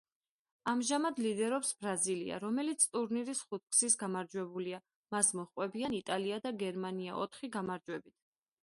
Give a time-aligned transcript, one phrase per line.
[0.71, 4.81] ამჟამად ლიდერობს ბრაზილია, რომელიც ტურნირის ხუთგზის გამარჯვებულია,
[5.17, 8.21] მას მოჰყვებიან იტალია და გერმანია ოთხი გამარჯვებით.